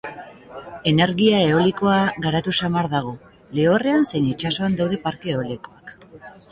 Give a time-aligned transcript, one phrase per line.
[0.91, 3.15] Energia eolikoa garatu samar dago,
[3.61, 5.97] lehorrean zein itsasoan daude parke eolikoak.